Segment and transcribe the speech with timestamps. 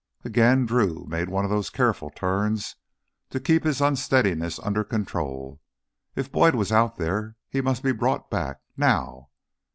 [0.25, 2.75] Again, Drew made one of those careful turns
[3.29, 5.61] to keep his unsteadiness under control.
[6.15, 9.29] If Boyd was out there, he must be brought back now!